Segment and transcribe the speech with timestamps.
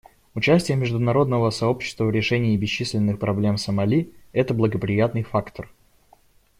[0.33, 5.71] Участие международного сообщества в решении бесчисленных проблем Сомали— это благоприятный фактор.